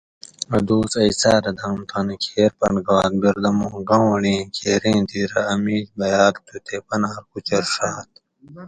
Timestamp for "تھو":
6.45-6.55